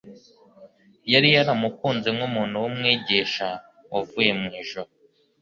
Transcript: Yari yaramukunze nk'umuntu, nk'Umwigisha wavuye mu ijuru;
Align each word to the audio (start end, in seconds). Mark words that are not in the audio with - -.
Yari 1.11 1.29
yaramukunze 1.35 2.09
nk'umuntu, 2.15 2.55
nk'Umwigisha 2.59 3.47
wavuye 3.91 4.31
mu 4.39 4.47
ijuru; 4.61 4.89